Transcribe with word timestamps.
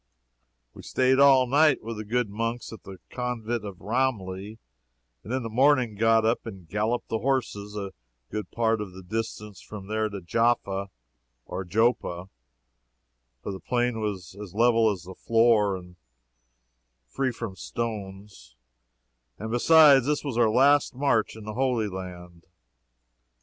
We 0.73 0.81
staid 0.81 1.19
all 1.19 1.45
night 1.45 1.83
with 1.83 1.97
the 1.97 2.03
good 2.03 2.27
monks 2.27 2.73
at 2.73 2.81
the 2.81 2.97
convent 3.11 3.63
of 3.63 3.79
Ramleh, 3.81 4.57
and 5.23 5.31
in 5.31 5.43
the 5.43 5.47
morning 5.49 5.93
got 5.93 6.25
up 6.25 6.43
and 6.47 6.67
galloped 6.67 7.09
the 7.09 7.19
horses 7.19 7.75
a 7.77 7.93
good 8.31 8.49
part 8.49 8.81
of 8.81 8.93
the 8.93 9.03
distance 9.03 9.61
from 9.61 9.85
there 9.85 10.09
to 10.09 10.19
Jaffa, 10.19 10.89
or 11.45 11.63
Joppa, 11.63 12.29
for 13.43 13.51
the 13.51 13.59
plain 13.59 13.99
was 14.01 14.35
as 14.41 14.55
level 14.55 14.89
as 14.91 15.05
a 15.05 15.13
floor 15.13 15.77
and 15.77 15.97
free 17.07 17.31
from 17.31 17.55
stones, 17.55 18.55
and 19.37 19.51
besides 19.51 20.07
this 20.07 20.23
was 20.23 20.35
our 20.35 20.49
last 20.49 20.95
march 20.95 21.35
in 21.35 21.43
Holy 21.45 21.87
Land. 21.87 22.47